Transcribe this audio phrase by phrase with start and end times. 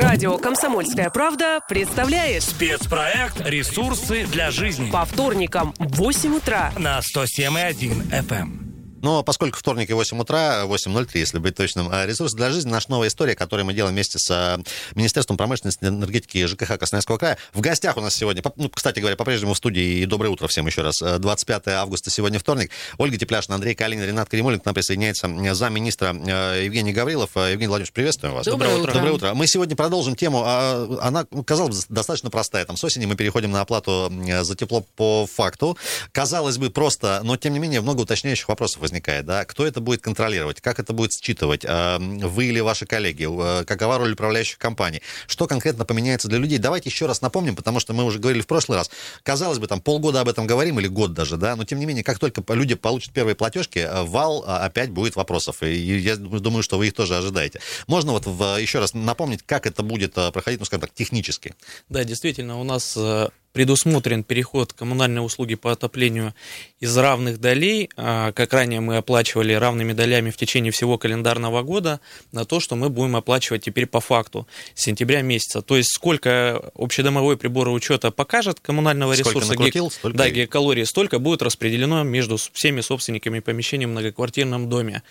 [0.00, 8.08] Радио «Комсомольская правда» представляет Спецпроект «Ресурсы для жизни» по вторникам в 8 утра на 107,1
[8.12, 8.67] FM.
[9.02, 12.90] Но поскольку вторник и 8 утра, 8.03, если быть точным, а, ресурс для жизни, наша
[12.90, 14.60] новая история, которую мы делаем вместе с а,
[14.94, 17.38] Министерством промышленности, энергетики и ЖКХ Красноярского края.
[17.52, 20.66] В гостях у нас сегодня, ну, кстати говоря, по-прежнему в студии, и доброе утро всем
[20.66, 22.70] еще раз, 25 а, августа сегодня вторник.
[22.98, 27.36] Ольга Тепляшина, Андрей Калинин, Ренат Каримулин к нам присоединяется замминистра Евгений Гаврилов.
[27.36, 28.46] Евгений Владимирович, приветствуем вас.
[28.46, 28.92] Доброе утро.
[28.92, 29.34] Доброе утро.
[29.34, 32.64] Мы сегодня продолжим тему, она, ну, казалось бы, достаточно простая.
[32.64, 34.12] Там с осени мы переходим на оплату
[34.42, 35.76] за тепло по факту.
[36.12, 39.26] Казалось бы, просто, но тем не менее много уточняющих вопросов возникает.
[39.26, 39.44] Да?
[39.44, 43.98] Кто это будет контролировать, как это будет считывать, а, вы или ваши коллеги, а, какова
[43.98, 46.58] роль управляющих компаний, что конкретно поменяется для людей.
[46.58, 48.90] Давайте еще раз напомним, потому что мы уже говорили в прошлый раз.
[49.22, 52.04] Казалось бы, там полгода об этом говорим или год даже, да, но тем не менее,
[52.04, 55.62] как только люди получат первые платежки, а, вал опять будет вопросов.
[55.62, 57.60] И я думаю, что вы их тоже ожидаете.
[57.86, 61.54] Можно вот в, еще раз напомнить, как это будет проходить, ну, скажем так, технически?
[61.88, 66.34] Да, действительно, у нас э, предусмотрен переход коммунальной услуги по отоплению
[66.80, 72.00] из равных долей, а, как ранее мы оплачивали равными долями в течение всего календарного года,
[72.32, 75.62] на то, что мы будем оплачивать теперь по факту с сентября месяца.
[75.62, 81.18] То есть сколько общедомовой прибор учета покажет коммунального сколько ресурса, накрутил, столько да, гигакалории, столько
[81.18, 85.02] будет распределено между всеми собственниками помещений в многоквартирном доме.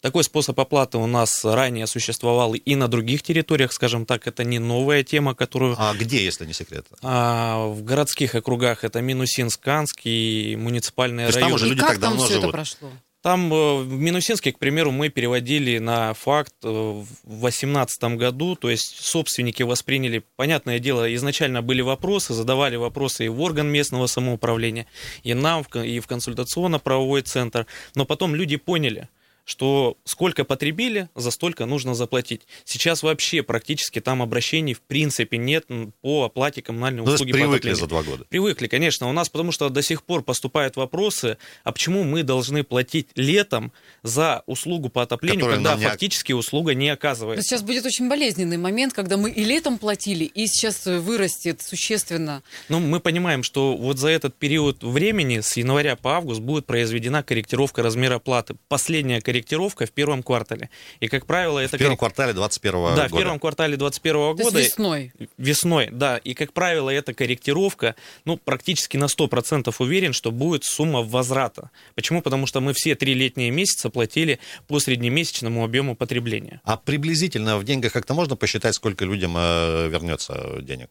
[0.00, 4.58] Такой способ оплаты у нас ранее существовал и на других территориях, скажем так, это не
[4.58, 5.76] новая тема, которую...
[5.78, 6.86] А где, если не секрет?
[7.02, 11.50] А, в городских округах это Минусинск, Канск и муниципальные То районы.
[11.50, 12.48] Там уже люди и как так давно там все живут.
[12.48, 12.90] это прошло?
[13.22, 18.68] Там э, в Минусинске, к примеру, мы переводили на факт э, в 2018 году, то
[18.68, 24.86] есть собственники восприняли, понятное дело, изначально были вопросы, задавали вопросы и в орган местного самоуправления,
[25.22, 29.08] и нам, и в консультационно-правовой центр, но потом люди поняли–
[29.44, 32.42] что сколько потребили, за столько нужно заплатить.
[32.64, 35.66] Сейчас вообще практически там обращений в принципе нет
[36.00, 37.32] по оплате коммунальной ну, услуги.
[37.32, 38.24] привыкли за два года.
[38.28, 39.08] Привыкли, конечно.
[39.08, 43.72] У нас потому что до сих пор поступают вопросы, а почему мы должны платить летом
[44.02, 45.84] за услугу по отоплению, Которая когда не...
[45.84, 47.42] фактически услуга не оказывается.
[47.44, 52.42] Сейчас будет очень болезненный момент, когда мы и летом платили, и сейчас вырастет существенно.
[52.68, 57.22] Ну, мы понимаем, что вот за этот период времени, с января по август, будет произведена
[57.22, 58.54] корректировка размера платы.
[58.68, 60.70] Последняя корректировка в первом квартале.
[61.00, 61.76] И, как правило, это...
[61.76, 62.96] В первом квартале 2021 года.
[62.96, 64.50] Да, в первом квартале 2021 года.
[64.50, 65.12] То есть весной.
[65.38, 66.18] Весной, да.
[66.18, 67.94] И, как правило, эта корректировка,
[68.24, 71.70] ну, практически на 100% уверен, что будет сумма возврата.
[71.94, 72.22] Почему?
[72.22, 74.38] Потому что мы все три летние месяца платили
[74.68, 76.60] по среднемесячному объему потребления.
[76.64, 80.90] А приблизительно в деньгах как-то можно посчитать, сколько людям э, вернется денег?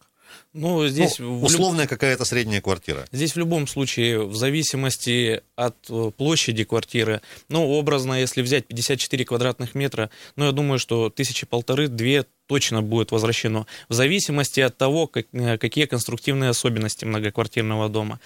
[0.52, 1.18] Ну, здесь...
[1.18, 1.90] Ну, условная люб...
[1.90, 3.06] какая-то средняя квартира.
[3.12, 9.24] Здесь в любом случае, в зависимости от э, площади квартиры, ну, образно, если взять 54
[9.24, 15.06] квадратных метра, ну, я думаю, что тысячи полторы-две точно будет возвращено, в зависимости от того,
[15.06, 18.20] как, э, какие конструктивные особенности многоквартирного дома.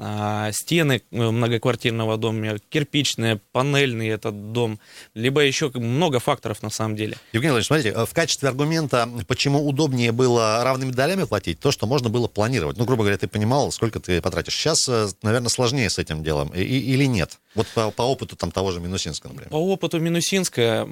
[0.00, 4.78] А, стены э, многоквартирного дома, кирпичные, панельный этот дом,
[5.14, 7.16] либо еще много факторов на самом деле.
[7.32, 11.86] Евгений Владимирович, смотрите, э, в качестве аргумента, почему удобнее было равными долями платить, то, что
[11.86, 12.76] можно было планировать.
[12.76, 14.54] Ну, грубо говоря, ты понимал, сколько ты потратишь.
[14.54, 16.50] Сейчас, э, наверное, сложнее с этим делом.
[16.50, 17.38] И, или нет?
[17.54, 19.50] Вот по, по опыту там того же Минусинска, например.
[19.50, 20.84] По опыту Минусинска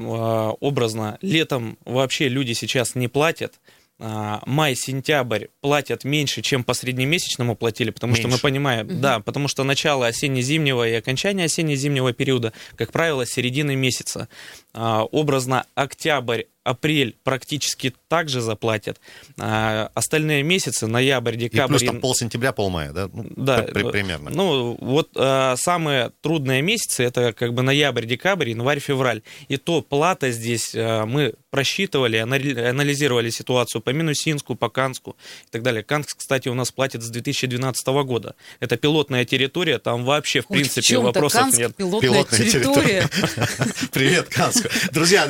[0.61, 3.55] образно летом вообще люди сейчас не платят.
[3.99, 8.29] А, май-сентябрь платят меньше, чем по среднемесячному платили, потому меньше.
[8.29, 8.97] что мы понимаем, угу.
[8.97, 14.29] да, потому что начало осенне-зимнего и окончание осенне-зимнего периода, как правило, середины месяца.
[14.75, 19.01] А, образно октябрь, апрель практически также заплатят.
[19.39, 21.77] А остальные месяцы, ноябрь, декабрь...
[21.77, 23.09] И плюс там пол сентября, пол мая, да?
[23.13, 23.63] Ну, да.
[23.63, 24.31] При, примерно.
[24.31, 29.23] Ну, вот а, самые трудные месяцы, это как бы ноябрь, декабрь, январь, февраль.
[29.47, 35.17] И то плата здесь а, мы просчитывали, анализировали ситуацию по Минусинску, по Канску
[35.47, 35.83] и так далее.
[35.83, 38.35] Канск, кстати, у нас платит с 2012 года.
[38.61, 41.75] Это пилотная территория, там вообще, в принципе, в вопросов Канск, нет.
[41.77, 43.09] Пилотная, пилотная территория.
[43.93, 44.69] Привет, Канск.
[44.93, 45.27] Друзья,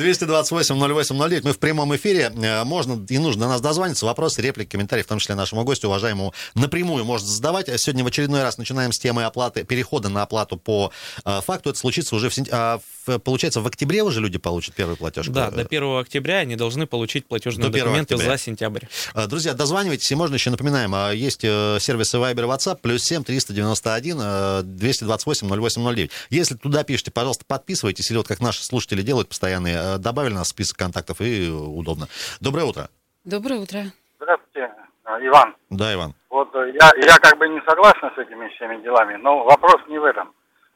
[1.27, 2.31] 228-08-09, мы в прямом эфире.
[2.35, 4.05] Э, можно и нужно до нас дозвониться.
[4.05, 7.67] Вопросы, реплики, комментарии, в том числе нашему гостю, уважаемому, напрямую можно задавать.
[7.79, 10.91] Сегодня в очередной раз начинаем с темы оплаты, перехода на оплату по
[11.25, 11.69] э, факту.
[11.69, 12.57] Это случится уже в сентябре.
[12.57, 12.79] А,
[13.23, 15.27] получается, в октябре уже люди получат первый платеж?
[15.27, 18.37] Да, до 1 октября они должны получить платежные документы октября.
[18.37, 18.85] за сентябрь.
[19.13, 25.47] Э, друзья, дозванивайтесь, и можно еще напоминаем, есть сервисы Viber WhatsApp, плюс 7 391 228
[25.47, 26.11] 0809.
[26.29, 30.49] Если туда пишете, пожалуйста, подписывайтесь, или вот как наши слушатели делают постоянные, добавили нас в
[30.51, 32.07] список контактов, и удобно.
[32.41, 32.89] Доброе утро.
[33.23, 33.79] Доброе утро.
[34.19, 34.71] Здравствуйте,
[35.03, 35.55] а, Иван.
[35.69, 36.13] Да, Иван.
[36.29, 39.99] Вот э, я, я как бы не согласен с этими всеми делами, но вопрос не
[39.99, 40.31] в этом.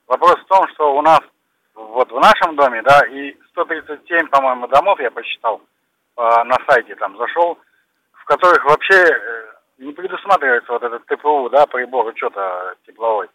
[0.08, 1.20] Вопрос в том, что у нас
[1.76, 5.62] вот в нашем доме, да, и 137, по-моему, домов я посчитал,
[6.18, 7.58] э, на сайте там зашел,
[8.32, 9.46] которых вообще э,
[9.80, 13.28] не предусматривается вот этот ТПУ, да, прибор учета тепловой.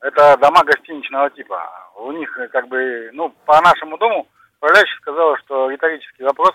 [0.00, 1.60] Это дома гостиничного типа.
[1.96, 6.52] У них э, как бы, ну, по нашему дому управляющий сказала, что риторический вопрос,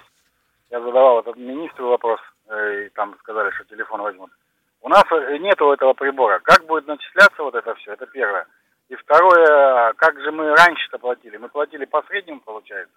[0.70, 4.32] я задавал этот министру вопрос, э, и там сказали, что телефон возьмут.
[4.82, 6.40] У нас э, нету этого прибора.
[6.40, 7.94] Как будет начисляться вот это все?
[7.94, 8.46] Это первое.
[8.90, 11.38] И второе, как же мы раньше-то платили?
[11.38, 12.94] Мы платили по среднему, получается.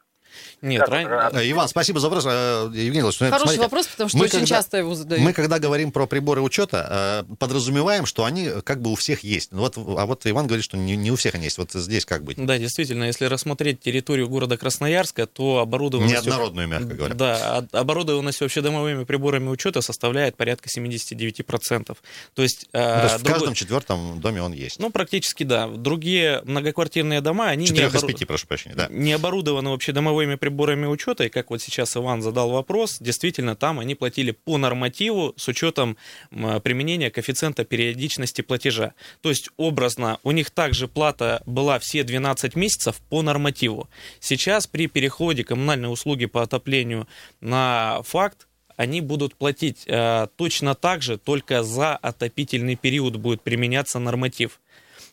[0.62, 1.36] Нет, Как ран-?
[1.36, 2.24] Э, Иван, спасибо за вопрос.
[2.26, 5.24] Э, Евгений Владимирович, ну, Хороший смотрите, вопрос, потому что мы очень когда- часто его задают.
[5.24, 9.52] Мы когда говорим про приборы учета, э, подразумеваем, что они как бы у всех есть.
[9.52, 11.58] Ну Вот, а вот Иван говорит, что не, не у всех они есть.
[11.58, 12.36] Вот здесь как быть?
[12.44, 16.14] Да, действительно, если рассмотреть территорию города Красноярска, то оборудованность...
[16.14, 17.14] Неоднородную, мягко говоря.
[17.14, 21.96] Да, а- оборудованность общедомовыми приборами учета составляет порядка 79%.
[22.34, 22.66] То есть...
[22.72, 24.78] Ну, э, то есть в другой- каждом четвертом доме он есть.
[24.80, 25.68] Ну, практически да.
[25.68, 28.88] Другие многоквартирные дома, они не, Четырех из пяти, прошу прощения, да.
[28.90, 33.94] не оборудованы общедомовыми приборами учета, и как вот сейчас Иван задал вопрос, действительно, там они
[33.94, 35.96] платили по нормативу с учетом
[36.30, 38.94] применения коэффициента периодичности платежа.
[39.20, 43.88] То есть, образно, у них также плата была все 12 месяцев по нормативу.
[44.20, 47.06] Сейчас при переходе коммунальной услуги по отоплению
[47.40, 48.46] на факт,
[48.76, 54.60] они будут платить э, точно так же, только за отопительный период будет применяться норматив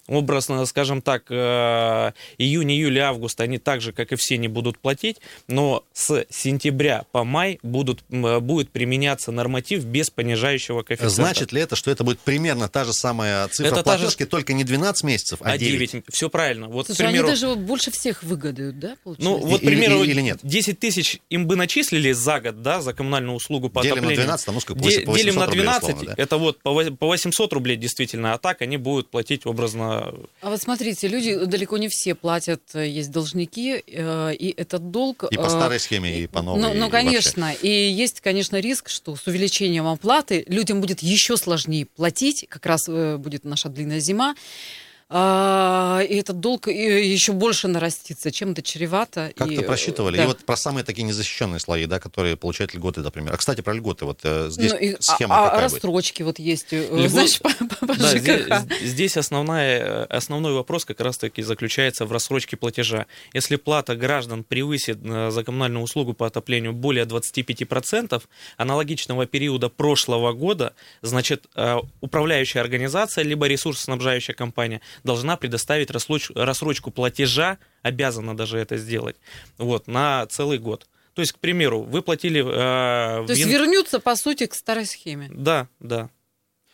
[0.08, 4.78] образно, скажем так, э, июнь, июль, август они так же, как и все, не будут
[4.78, 5.18] платить,
[5.48, 11.16] но с сентября по май будут, м, будет применяться норматив без понижающего коэффициента.
[11.16, 14.54] Значит ли это, что это будет примерно та же самая цифра Это та же- только
[14.54, 15.92] не 12 месяцев, а а 9?
[15.92, 16.06] 9.
[16.12, 16.68] Все правильно.
[16.68, 19.30] Вот, Слушай, примеру, они даже больше всех выгодают, да, получается?
[19.30, 20.40] ну, вот, к примеру, или- или нет?
[20.44, 24.24] 10 тысяч им бы начислили за год, да, за коммунальную услугу по Делим на отоплению.
[24.26, 26.22] 12, там, ну, сколько, Де- 800 делим на рублей, 12, условно, да.
[26.24, 29.93] это вот по во- по 800 рублей действительно, а так они будут платить образно
[30.42, 35.26] А вот смотрите, люди далеко не все платят, э, есть должники, э, и этот долг...
[35.32, 36.62] И по э, старой схеме, и по новой.
[36.62, 36.92] Ну, и ну, вообще.
[36.92, 37.54] конечно.
[37.62, 42.46] И есть, конечно, риск, что с увеличением оплаты людям будет еще сложнее платить.
[42.50, 44.36] Как раз будет наша длинная зима.
[45.16, 46.74] А, и этот долг и
[47.14, 49.32] еще больше нарастится, чем это чревато.
[49.36, 50.18] Как-то И, э, просчитывали.
[50.18, 50.24] да.
[50.24, 53.32] И вот про самые такие незащищенные слои, да, которые получают льготы, например.
[53.32, 54.06] А, кстати, про льготы.
[54.06, 55.74] Вот э, здесь Ну, и- схема а, а какая будет?
[55.84, 58.64] рассрочки вот есть, э, Льгот- знаешь, по, по- по Да, здесь, ЖКХ.
[58.82, 63.06] здесь основная, основной вопрос как раз-таки заключается в рассрочке платежа.
[63.34, 68.24] Если плата граждан превысит э, за коммунальную услугу по отоплению более 25%
[68.58, 70.74] аналогичного периода прошлого года,
[71.04, 78.78] значит, э, управляющая организация либо ресурсоснабжающая компания должна предоставить рассроч- рассрочку платежа, обязана даже это
[78.78, 79.16] сделать,
[79.58, 80.88] вот, на целый год.
[81.14, 82.42] То есть, к примеру, вы платили...
[82.42, 85.30] э, То есть ян- вернуться, по сути, к старой схеме.
[85.32, 86.10] Да, да.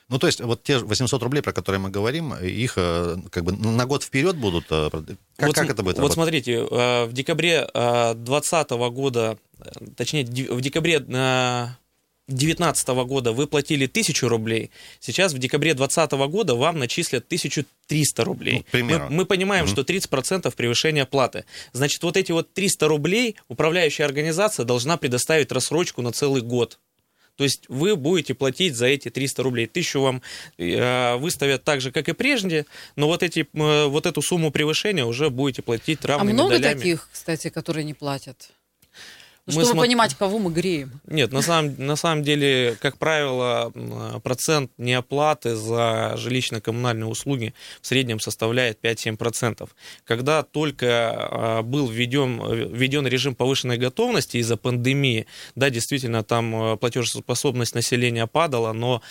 [0.08, 3.52] Ну, то есть, вот те 800 рублей, про которые мы говорим, их э, как бы
[3.52, 4.66] на год вперед будут...
[4.72, 4.90] э,
[5.36, 6.14] Как, вот, как это будет Вот работать?
[6.16, 9.38] смотрите, э, в декабре 2020 года,
[9.98, 11.00] точнее, в декабре
[12.30, 18.66] 2019 года вы платили 1000 рублей, сейчас в декабре 2020 года вам начислят 1300 рублей.
[18.72, 18.84] Ну.
[18.84, 21.46] Мы, мы понимаем, что 30% превышения платы.
[21.74, 26.80] Значит, вот эти вот 300 рублей управляющая организация должна предоставить рассрочку на целый год.
[27.40, 29.66] То есть вы будете платить за эти 300 рублей.
[29.66, 30.22] Тысячу вам
[30.58, 32.66] э, выставят так же, как и прежде,
[32.98, 36.76] но вот, эти, э, вот эту сумму превышения уже будете платить А равными много долями.
[36.76, 38.52] таких, кстати, которые не платят?
[39.56, 41.00] Ну, чтобы смо- понимать, кого мы греем.
[41.08, 43.72] Нет, на самом, на самом деле, как правило,
[44.24, 49.70] процент неоплаты за жилищно-коммунальные услуги в среднем составляет 5-7%.
[50.06, 55.26] Когда только а, был введен, введен режим повышенной готовности из-за пандемии,
[55.56, 59.02] да, действительно, там а, платежеспособность населения падала, но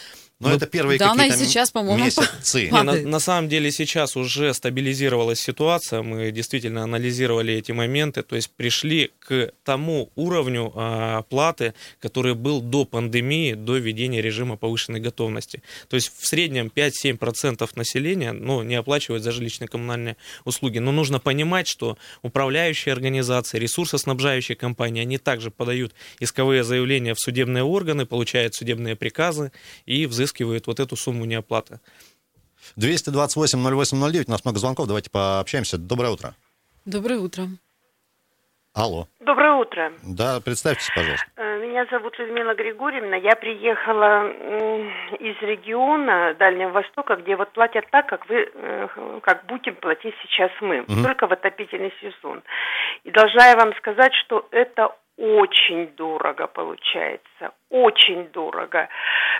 [0.40, 2.70] Но мы- это первые Да, она и какие-то сейчас, по-моему, месяцы.
[2.70, 8.36] Не, на, на самом деле сейчас уже стабилизировалась ситуация, мы действительно анализировали эти моменты, то
[8.36, 15.00] есть пришли к тому уровню а, платы, который был до пандемии, до введения режима повышенной
[15.00, 15.60] готовности.
[15.88, 20.14] То есть в среднем 5-7% населения ну, не оплачивают за жилищно-коммунальные
[20.44, 20.78] услуги.
[20.78, 27.64] Но нужно понимать, что управляющие организации, ресурсоснабжающие компании, они также подают исковые заявления в судебные
[27.64, 29.50] органы, получают судебные приказы
[29.84, 30.27] и взыскивают
[30.66, 31.80] вот эту сумму неоплаты.
[32.76, 35.78] 228-08-09, у нас много звонков, давайте пообщаемся.
[35.78, 36.34] Доброе утро.
[36.84, 37.44] Доброе утро.
[38.74, 39.06] Алло.
[39.20, 39.92] Доброе утро.
[40.04, 41.26] Да, представьтесь, пожалуйста.
[41.36, 43.16] Э, Меня зовут Людмила Григорьевна.
[43.16, 44.28] Я приехала
[45.18, 48.88] из региона Дальнего Востока, где вот платят так, как вы, э,
[49.22, 51.02] как будем платить сейчас мы, Мгм.
[51.04, 52.42] только в отопительный сезон.
[53.04, 58.88] И должна я вам сказать, что это очень дорого получается, очень дорого.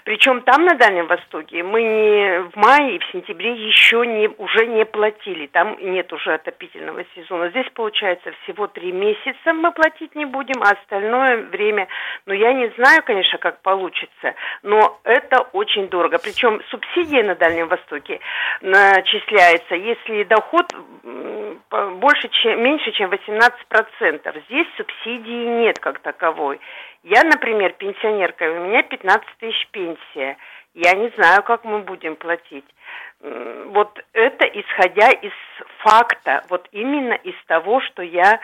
[0.05, 4.67] Причем там, на Дальнем Востоке, мы не в мае и в сентябре еще не, уже
[4.67, 5.47] не платили.
[5.47, 7.49] Там нет уже отопительного сезона.
[7.51, 11.89] Здесь, получается, всего три месяца мы платить не будем, а остальное время,
[12.27, 16.19] ну, я не знаю, конечно, как получится, но это очень дорого.
[16.19, 18.21] Причем субсидия на Дальнем Востоке
[18.61, 20.73] начисляется, если доход
[21.71, 24.43] больше, чем, меньше, чем 18%.
[24.49, 26.61] Здесь субсидии нет как таковой.
[27.03, 30.37] Я, например, пенсионерка, у меня 15 тысяч пенсия.
[30.75, 32.65] Я не знаю, как мы будем платить.
[33.21, 35.33] Вот это исходя из
[35.79, 38.41] факта, вот именно из того, что я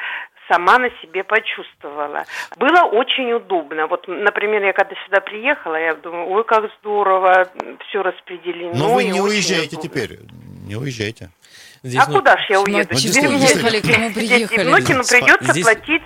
[0.49, 2.25] сама на себе почувствовала.
[2.56, 3.87] Было очень удобно.
[3.87, 7.49] Вот, например, я когда сюда приехала, я думаю, ой, как здорово,
[7.88, 8.73] все распределено.
[8.75, 9.88] Но вы не уезжаете удобно.
[9.88, 10.18] теперь,
[10.64, 11.30] не уезжайте.
[11.83, 12.88] Здесь, а ну, куда ж я уеду?
[12.90, 14.68] Ну, Теперь мне приехали, к кому приехали.
[14.68, 15.64] Внуки, ну, придется Здесь...
[15.64, 16.02] платить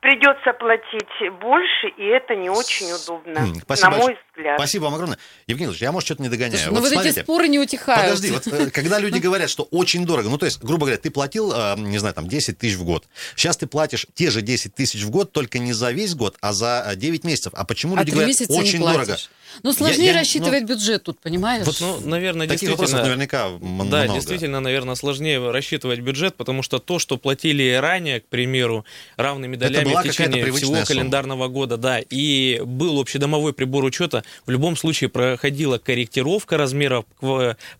[0.00, 4.58] придется платить больше, и это не очень удобно, Спасибо на мой взгляд.
[4.58, 5.18] Спасибо вам огромное.
[5.46, 6.58] Евгений Ильич, я, может, что-то не догоняю.
[6.58, 8.02] Слушай, ну вот, вот эти споры не утихают.
[8.02, 11.10] Подожди, вот э, когда люди говорят, что очень дорого, ну, то есть, грубо говоря, ты
[11.10, 13.08] платил, э, не знаю, там, 10 тысяч в год.
[13.36, 16.52] Сейчас ты платишь те же 10 тысяч в год, только не за весь год, а
[16.52, 17.52] за 9 месяцев.
[17.56, 19.16] А почему люди а говорят, очень дорого?
[19.62, 21.66] Ну, сложнее я, я, рассчитывать ну, бюджет тут, понимаешь?
[21.66, 23.02] Вот, ну, наверное, Таких действительно...
[23.02, 23.90] наверняка много.
[23.90, 28.84] Да, действительно, наверное, сложнее рассчитывать бюджет, потому что то, что платили ранее, к примеру,
[29.16, 34.76] равными долями в течение всего календарного года, да, и был общедомовой прибор учета, в любом
[34.76, 37.04] случае проходила корректировка размеров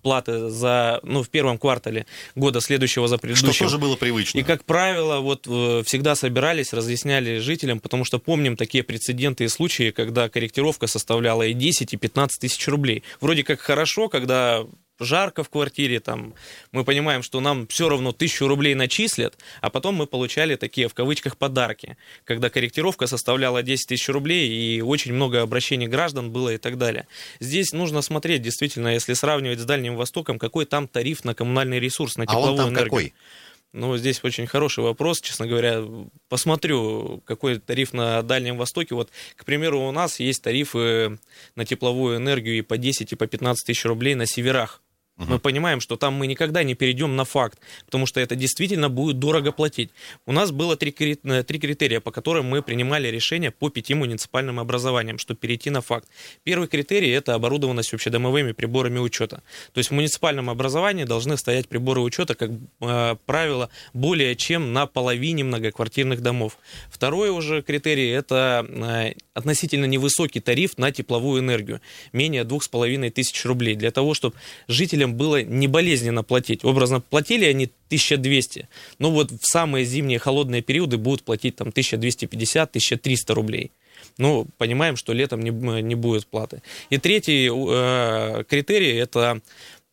[0.02, 3.52] платы за, ну, в первом квартале года следующего за предыдущим.
[3.52, 4.38] Что тоже было привычно.
[4.38, 9.48] И, как правило, вот э, всегда собирались, разъясняли жителям, потому что помним такие прецеденты и
[9.48, 13.02] случаи, когда корректировка составляла и 10, и 15 тысяч рублей.
[13.20, 14.64] Вроде как хорошо, когда
[15.00, 16.34] жарко в квартире, там,
[16.72, 20.94] мы понимаем, что нам все равно тысячу рублей начислят, а потом мы получали такие, в
[20.94, 26.58] кавычках, подарки, когда корректировка составляла 10 тысяч рублей, и очень много обращений граждан было и
[26.58, 27.06] так далее.
[27.40, 32.16] Здесь нужно смотреть, действительно, если сравнивать с Дальним Востоком, какой там тариф на коммунальный ресурс,
[32.16, 32.90] на тепловую а он там энергию.
[32.90, 33.14] Какой?
[33.72, 35.84] Ну, здесь очень хороший вопрос, честно говоря.
[36.28, 38.96] Посмотрю, какой тариф на Дальнем Востоке.
[38.96, 41.18] Вот, к примеру, у нас есть тарифы
[41.54, 44.82] на тепловую энергию и по 10, и по 15 тысяч рублей на северах.
[45.28, 49.18] Мы понимаем, что там мы никогда не перейдем на факт, потому что это действительно будет
[49.18, 49.90] дорого платить.
[50.26, 54.58] У нас было три, э, три критерия, по которым мы принимали решение по пяти муниципальным
[54.58, 56.08] образованиям, чтобы перейти на факт.
[56.42, 59.42] Первый критерий– это оборудованность общедомовыми приборами учета.
[59.72, 62.50] То есть в муниципальном образовании должны стоять приборы учета, как
[62.80, 66.56] э, правило, более чем на половине многоквартирных домов.
[66.88, 71.80] Второй уже критерий– это э, относительно невысокий тариф на тепловую энергию,
[72.12, 74.34] менее двух с половиной тысяч рублей, для того, чтобы
[74.68, 76.64] жителям людям было не болезненно платить.
[76.64, 83.34] Образно, платили они 1200, но вот в самые зимние холодные периоды будут платить там 1250-1300
[83.34, 83.70] рублей.
[84.18, 85.50] Ну, понимаем, что летом не,
[85.82, 86.62] не будет платы.
[86.90, 89.40] И третий э, критерий– это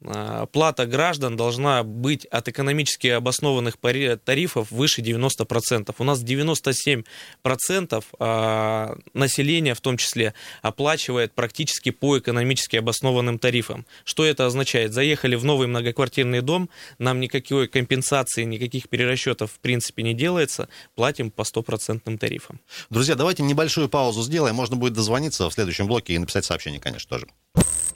[0.01, 3.77] плата граждан должна быть от экономически обоснованных
[4.23, 5.93] тарифов выше 90%.
[5.97, 7.03] У нас 97%
[8.19, 13.85] а, населения в том числе оплачивает практически по экономически обоснованным тарифам.
[14.03, 14.93] Что это означает?
[14.93, 21.31] Заехали в новый многоквартирный дом, нам никакой компенсации, никаких перерасчетов в принципе не делается, платим
[21.31, 22.59] по стопроцентным тарифам.
[22.89, 24.55] Друзья, давайте небольшую паузу сделаем.
[24.55, 27.27] Можно будет дозвониться в следующем блоке и написать сообщение, конечно, тоже.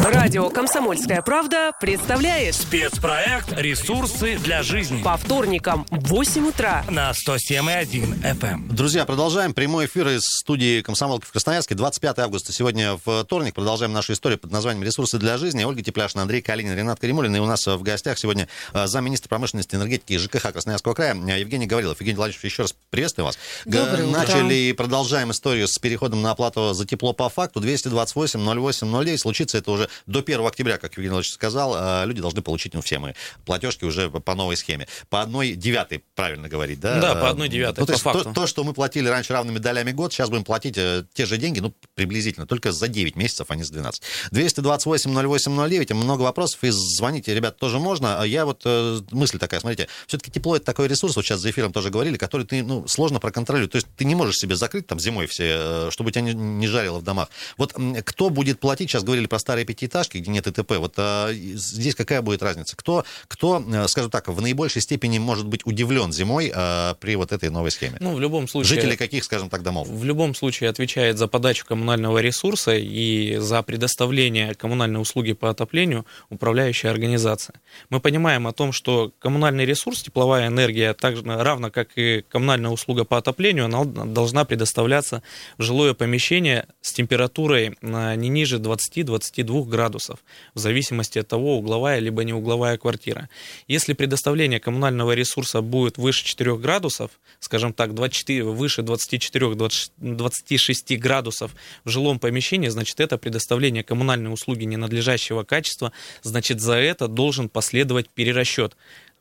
[0.04, 8.20] Радио «Комсомольская правда» представляет спецпроект «Ресурсы для жизни» по вторникам в 8 утра на 107,1
[8.24, 8.42] FM.
[8.42, 8.68] Эм.
[8.76, 11.76] Друзья, продолжаем прямой эфир из студии «Комсомолки» в Красноярске.
[11.76, 13.54] 25 августа сегодня вторник.
[13.54, 15.64] Продолжаем нашу историю под названием «Ресурсы для жизни».
[15.64, 17.36] Ольга Тепляшина, Андрей Калинин, Ренат Каримулин.
[17.36, 21.68] И у нас в гостях сегодня э, замминистра промышленности, энергетики и ЖКХ Красноярского края Евгений
[21.68, 22.00] Гаврилов.
[22.00, 23.38] Евгений Владимирович, еще раз приветствую вас.
[23.66, 27.60] Доброе Начали и продолжаем историю с переходом на оплату за тепло по факту.
[27.60, 29.20] 228 08 09.
[29.20, 32.82] Случится это уже до 1 октября, как Евгений Владимирович сказал, э, люди должны получить, ну,
[32.82, 34.88] все мы, платежки уже по новой схеме.
[35.10, 37.00] По одной девятой, правильно говорить, да?
[37.00, 38.24] Да, по одной девятой, ну, то, есть факту.
[38.26, 41.38] То, то, что мы платили раньше равными долями год, сейчас будем платить э, те же
[41.38, 44.02] деньги, ну, приблизительно, только за 9 месяцев, а не за 12.
[44.32, 48.22] 228 08 09, много вопросов, и звоните, ребят, тоже можно.
[48.22, 51.50] А я вот, э, мысль такая, смотрите, все-таки тепло это такой ресурс, вот сейчас за
[51.50, 53.72] эфиром тоже говорили, который ты, ну, сложно проконтролировать.
[53.72, 57.00] То есть ты не можешь себе закрыть там зимой все, чтобы тебя не, не жарило
[57.00, 57.30] в домах.
[57.58, 57.74] Вот
[58.06, 61.96] кто будет платить, сейчас говорили про старые пяти пятиэтажки, где нет ИТП, вот а, здесь
[61.96, 62.76] какая будет разница?
[62.76, 67.32] Кто, кто, э, скажем так, в наибольшей степени может быть удивлен зимой а, при вот
[67.32, 67.98] этой новой схеме?
[68.00, 68.76] Ну, в любом случае...
[68.76, 69.88] Жители каких, скажем так, домов?
[69.88, 76.06] В любом случае отвечает за подачу коммунального ресурса и за предоставление коммунальной услуги по отоплению
[76.30, 77.56] управляющая организация.
[77.90, 82.72] Мы понимаем о том, что коммунальный ресурс, тепловая энергия, так же, равно как и коммунальная
[82.72, 85.24] услуга по отоплению, она должна предоставляться
[85.58, 90.20] в жилое помещение с температурой а, не ниже 20-22 градусов,
[90.54, 93.28] в зависимости от того, угловая либо не угловая квартира.
[93.68, 97.10] Если предоставление коммунального ресурса будет выше 4 градусов,
[97.40, 105.44] скажем так, 24, выше 24-26 градусов в жилом помещении, значит, это предоставление коммунальной услуги ненадлежащего
[105.44, 108.76] качества, значит, за это должен последовать перерасчет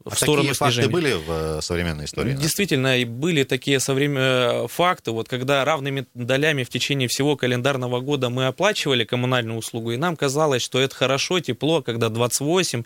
[0.04, 0.88] в а сторону такие снижения.
[0.88, 2.32] факты были в э, современной истории?
[2.32, 8.30] Действительно, и были такие современные факты, вот когда равными долями в течение всего календарного года
[8.30, 12.84] мы оплачивали коммунальную услугу, и нам казалось, что это хорошо, тепло, когда 28-30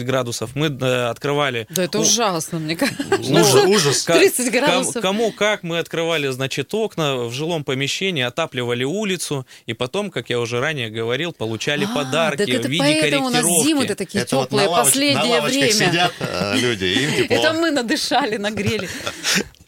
[0.00, 1.66] градусов мы э, открывали...
[1.70, 3.02] Да это ужасно, мне кажется.
[3.32, 4.04] Ужас, ужас.
[4.04, 5.02] 30 градусов.
[5.02, 10.38] Кому как мы открывали, значит, окна в жилом помещении, отапливали улицу, и потом, как я
[10.38, 13.16] уже ранее говорил, получали а, подарки в виде корректировки.
[13.16, 16.10] у нас зимы-то такие теплые, последнее время.
[16.54, 17.36] Люди, им тепло.
[17.36, 18.88] Это мы надышали, нагрели.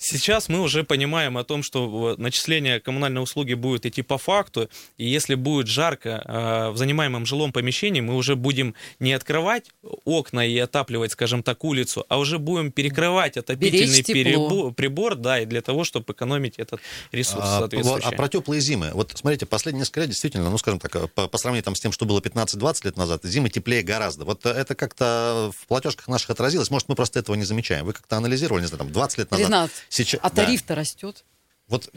[0.07, 4.69] Сейчас мы уже понимаем о том, что начисление коммунальной услуги будет идти по факту,
[4.99, 9.71] и если будет жарко э, в занимаемом жилом помещении, мы уже будем не открывать
[10.05, 15.47] окна и отапливать, скажем так, улицу, а уже будем перекрывать отопительный перебор, прибор, да, и
[15.47, 16.81] для того, чтобы экономить этот
[17.11, 18.07] ресурс а, соответствующий.
[18.07, 18.91] А, а про теплые зимы.
[18.93, 21.93] Вот смотрите, последние несколько лет действительно, ну, скажем так, по, по сравнению там, с тем,
[21.93, 24.27] что было 15-20 лет назад, зимы теплее гораздо.
[24.27, 26.71] Вот это как-то в платежках наших отразилось.
[26.71, 27.87] Может, мы просто этого не замечаем.
[27.87, 29.47] Вы как-то анализировали, не знаю, там, 20 лет назад.
[29.47, 31.25] Ренат, Сейчас, а тариф-то растет.
[31.69, 31.89] Вот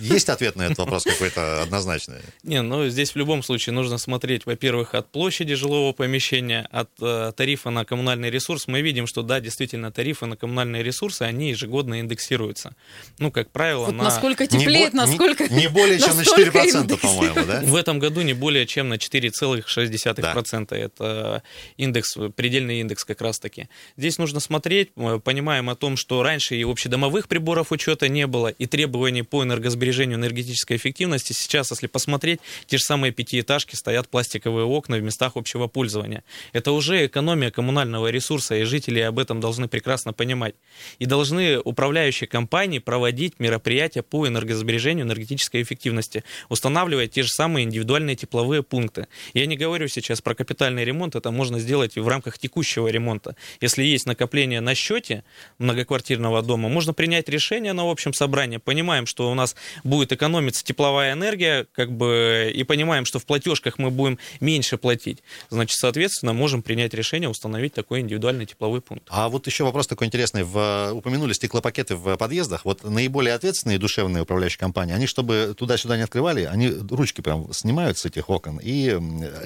[0.00, 2.18] есть ответ на этот вопрос какой-то однозначный?
[2.42, 7.32] Не, ну здесь в любом случае нужно смотреть, во-первых, от площади жилого помещения, от э,
[7.34, 8.66] тарифа на коммунальный ресурс.
[8.66, 12.76] Мы видим, что да, действительно, тарифы на коммунальные ресурсы, они ежегодно индексируются.
[13.18, 14.04] Ну, как правило, вот на...
[14.04, 15.48] насколько теплеет, не, насколько...
[15.48, 17.62] Не, не более чем на 4%, по-моему, да?
[17.64, 20.66] В этом году не более чем на 4,6%.
[20.68, 20.76] Да.
[20.76, 21.42] Это
[21.78, 23.68] индекс, предельный индекс как раз-таки.
[23.96, 28.66] Здесь нужно смотреть, понимаем о том, что раньше и общедомовых приборов учета не было, и
[28.66, 31.32] требования требований по энергосбережению энергетической эффективности.
[31.32, 36.22] Сейчас, если посмотреть, те же самые пятиэтажки стоят пластиковые окна в местах общего пользования.
[36.52, 40.54] Это уже экономия коммунального ресурса, и жители об этом должны прекрасно понимать.
[40.98, 48.16] И должны управляющие компании проводить мероприятия по энергосбережению энергетической эффективности, устанавливая те же самые индивидуальные
[48.16, 49.06] тепловые пункты.
[49.34, 53.36] Я не говорю сейчас про капитальный ремонт, это можно сделать в рамках текущего ремонта.
[53.60, 55.22] Если есть накопление на счете
[55.58, 60.64] многоквартирного дома, можно принять решение на общем собрании, понимаем, понимаем, что у нас будет экономиться
[60.64, 66.32] тепловая энергия, как бы, и понимаем, что в платежках мы будем меньше платить, значит, соответственно,
[66.32, 69.04] можем принять решение установить такой индивидуальный тепловой пункт.
[69.10, 70.42] А вот еще вопрос такой интересный.
[70.44, 72.64] В, упомянули стеклопакеты в подъездах.
[72.64, 77.98] Вот наиболее ответственные душевные управляющие компании, они, чтобы туда-сюда не открывали, они ручки прям снимают
[77.98, 78.60] с этих окон.
[78.62, 78.86] И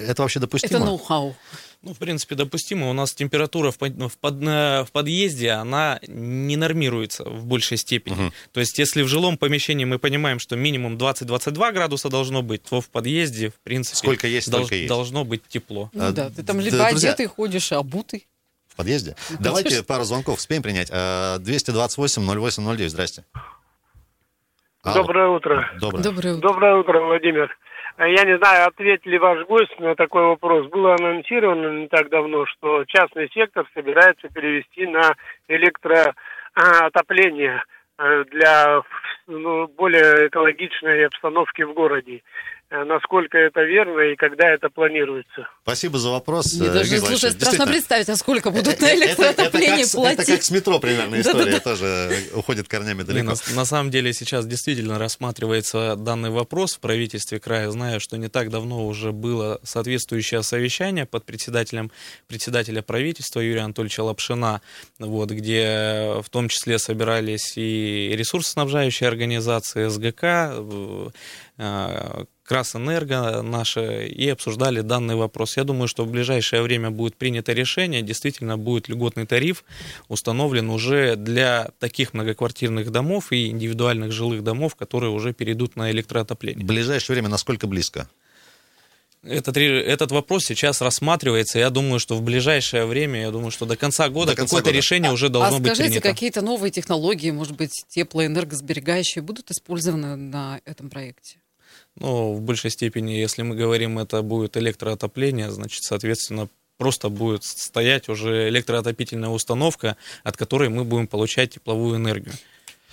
[0.06, 0.78] это вообще допустимо?
[0.78, 1.34] Это ноу-хау.
[1.82, 2.90] Ну, в принципе, допустимо.
[2.90, 8.14] У нас температура в, под, в, под, в подъезде, она не нормируется в большей степени.
[8.14, 8.32] Угу.
[8.52, 12.80] То есть, если в жилом помещении мы понимаем, что минимум 20-22 градуса должно быть, то
[12.80, 14.88] в подъезде, в принципе, Сколько есть, долж, есть.
[14.88, 15.88] должно быть тепло.
[15.92, 18.26] Ну, а, да, ты там либо друзья, одетый ходишь, а обутый.
[18.66, 19.14] В подъезде?
[19.30, 20.90] Ну, Давайте пару звонков успеем принять.
[20.90, 23.24] 228-08-09, здрасте.
[24.82, 25.70] Доброе утро.
[25.80, 26.02] Доброе.
[26.02, 26.48] Доброе утро.
[26.48, 27.56] Доброе утро, Владимир.
[27.98, 30.68] Я не знаю, ответил ли ваш гость на такой вопрос.
[30.68, 35.16] Было анонсировано не так давно, что частный сектор собирается перевести на
[35.48, 37.64] электроотопление
[37.98, 38.82] э, для
[39.26, 42.22] ну, более экологичной обстановки в городе.
[42.70, 45.48] Э, насколько это верно и когда это планируется.
[45.62, 46.52] Спасибо за вопрос.
[46.52, 50.18] Мне даже, слушай, страшно представить, а сколько будут на электроотопление это, платить.
[50.20, 53.32] Это как с метро примерно история, тоже уходит корнями далеко.
[53.54, 57.70] На, самом деле сейчас действительно рассматривается данный вопрос в правительстве края.
[57.70, 61.90] Знаю, что не так давно уже было соответствующее совещание под председателем
[62.26, 64.60] председателя правительства Юрия Анатольевича Лапшина,
[64.98, 70.52] вот, где в том числе собирались и ресурсоснабжающие организации, СГК,
[71.56, 75.58] э, Красэнерго наши и обсуждали данный вопрос.
[75.58, 79.64] Я думаю, что в ближайшее время будет принято решение, действительно будет льготный тариф
[80.08, 86.64] установлен уже для таких многоквартирных домов и индивидуальных жилых домов, которые уже перейдут на электроотопление.
[86.64, 88.08] В ближайшее время насколько близко?
[89.22, 91.58] Этот, этот вопрос сейчас рассматривается.
[91.58, 95.28] Я думаю, что в ближайшее время, я думаю, что до конца года какое-то решение уже
[95.28, 96.08] должно а быть скажите, принято.
[96.08, 101.36] какие-то новые технологии, может быть, теплоэнергосберегающие будут использованы на этом проекте?
[102.00, 108.08] Но в большей степени, если мы говорим, это будет электроотопление, значит, соответственно, просто будет стоять
[108.08, 112.34] уже электроотопительная установка, от которой мы будем получать тепловую энергию.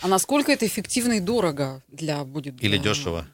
[0.02, 3.28] А насколько это эффективно и дорого для будет Или для дешево?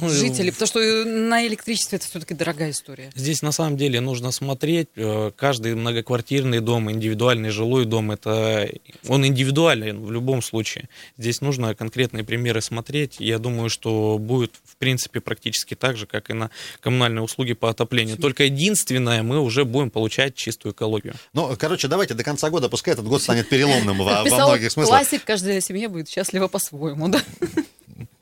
[0.00, 0.52] Ну, жителей?
[0.52, 3.10] Потому что на электричестве это все-таки дорогая история.
[3.14, 4.88] Здесь на самом деле нужно смотреть.
[4.96, 8.70] э, Каждый многоквартирный дом, индивидуальный жилой дом, это
[9.08, 10.88] он индивидуален в любом случае.
[11.18, 13.16] Здесь нужно конкретные примеры смотреть.
[13.18, 16.50] Я думаю, что будет в принципе практически так же, как и на
[16.80, 18.16] коммунальные услуги по отоплению.
[18.16, 21.14] Только единственное, мы уже будем получать чистую экологию.
[21.32, 24.98] Ну, короче, давайте до конца года, пускай этот год станет переломным во, во многих смыслах.
[25.00, 27.20] классик, каждая семья будет счастлива по-своему, да?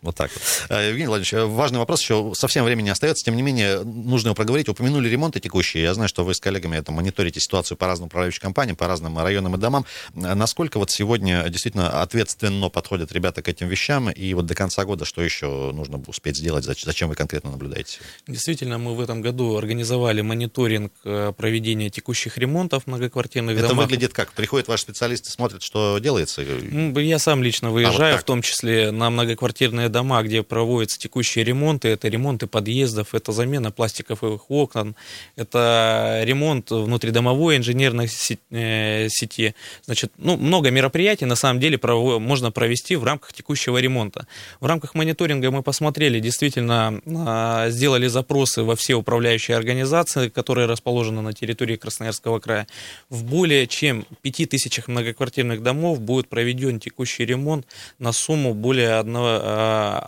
[0.09, 0.43] Вот так вот.
[0.71, 4.35] Э, Евгений Владимирович, э, важный вопрос, еще совсем времени остается, тем не менее, нужно его
[4.35, 4.67] проговорить.
[4.71, 5.83] Упомянули ремонты текущие.
[5.83, 9.19] Я знаю, что вы с коллегами это мониторите ситуацию по разным управляющим компаниям, по разным
[9.19, 9.85] районам и домам.
[10.17, 14.87] Э, Насколько вот сегодня действительно ответственно подходят ребята к этим вещам, и вот до конца
[14.87, 17.99] года что еще нужно успеть сделать, зач- зачем вы конкретно наблюдаете?
[18.27, 20.91] Действительно, мы в этом году организовали мониторинг
[21.37, 23.85] проведения текущих ремонтов многоквартирных Это домах.
[23.85, 24.33] выглядит как?
[24.33, 26.41] Приходят ваши специалисты, смотрят, что делается?
[26.41, 28.23] Я сам лично выезжаю, так.
[28.23, 31.89] в том числе на многоквартирные дома, где проводятся текущие ремонты.
[31.89, 34.95] Это ремонты подъездов, это замена пластиковых окон,
[35.37, 38.09] это ремонт внутридомовой инженерной
[38.51, 39.55] э, сети.
[39.85, 44.27] Значит, ну, много мероприятий на самом деле можно провести в рамках текущего ремонта.
[44.61, 51.23] В рамках мониторинга мы посмотрели, действительно а, сделали запросы во все управляющие организации, которые расположены
[51.23, 52.67] на территории Красноярского края.
[53.09, 57.67] В более чем 5000 многоквартирных домов будет проведен текущий ремонт
[57.99, 59.15] на сумму более 1,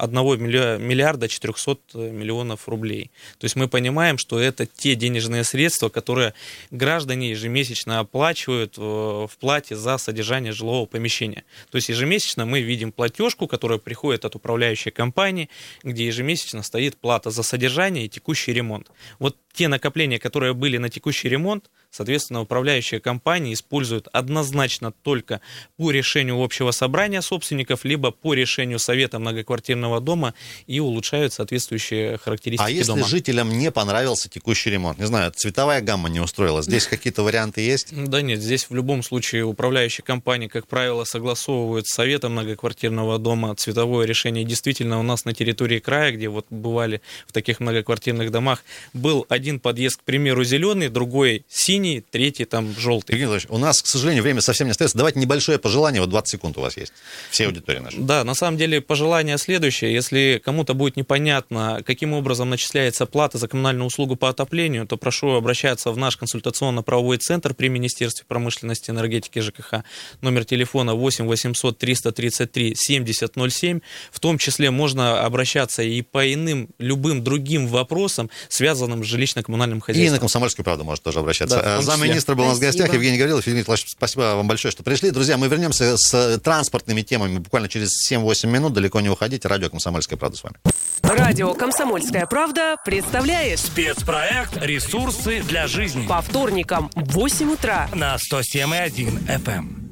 [0.07, 3.11] миллиарда 400 миллионов рублей.
[3.38, 6.35] То есть мы понимаем, что это те денежные средства, которые
[6.71, 11.45] граждане ежемесячно оплачивают э, в плате за содержание жилого помещения.
[11.71, 15.49] То есть ежемесячно мы видим платежку, которая приходит от управляющей компании,
[15.83, 18.90] где ежемесячно стоит плата за содержание и текущий ремонт.
[19.19, 25.40] Вот те накопления, которые были на текущий ремонт, соответственно, управляющая компания использует однозначно только
[25.76, 30.35] по решению общего собрания собственников, либо по решению совета многоквартирного дома
[30.66, 33.07] и улучшают соответствующие характеристики А если дома.
[33.07, 34.98] жителям не понравился текущий ремонт?
[34.98, 36.62] Не знаю, цветовая гамма не устроила.
[36.62, 37.88] Здесь какие-то варианты есть?
[37.92, 43.55] Да нет, здесь в любом случае управляющие компании, как правило, согласовывают с советом многоквартирного дома
[43.57, 44.44] цветовое решение.
[44.44, 49.61] Действительно, у нас на территории края, где вот бывали в таких многоквартирных домах, был один
[49.61, 51.80] подъезд, к примеру, зеленый, другой синий,
[52.11, 53.14] третий там желтый.
[53.14, 54.97] Евгений Владимирович, у нас, к сожалению, время совсем не остается.
[54.97, 56.93] Давайте небольшое пожелание, вот 20 секунд у вас есть.
[57.31, 57.97] Все аудитории наши.
[57.99, 59.93] Да, на самом деле пожелание следующее.
[59.93, 65.31] Если кому-то будет непонятно, каким образом начисляется плата за коммунальную услугу по отоплению, то прошу
[65.31, 69.85] обращаться в наш консультационно-правовой центр при Министерстве промышленности, энергетики и ЖКХ.
[70.21, 73.81] Номер телефона 8 800 333 7007.
[74.12, 79.81] В том числе можно обращаться и по иным, любым другим вопросам, связанным с жилищно-коммунальным И
[79.81, 80.14] хозяйством.
[80.14, 81.57] на «Комсомольскую правду» может тоже обращаться.
[81.57, 81.69] Да.
[81.80, 82.92] Замминистра был у нас в гостях.
[82.92, 83.46] Евгений Гаврилов.
[83.46, 85.11] Евгений Николаевич, спасибо вам большое, что пришли.
[85.11, 88.72] Друзья, мы вернемся с э, транспортными темами буквально через 7-8 минут.
[88.72, 89.48] Далеко не уходите.
[89.48, 90.56] Радио «Комсомольская правда» с вами.
[91.02, 99.26] Радио «Комсомольская правда» представляет Спецпроект «Ресурсы для жизни» по вторникам в 8 утра на 107,1
[99.26, 99.89] FM.